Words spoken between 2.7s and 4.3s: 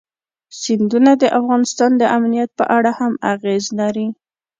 اړه هم اغېز لري.